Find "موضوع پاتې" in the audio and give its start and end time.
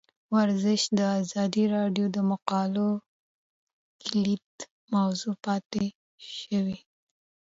4.93-5.85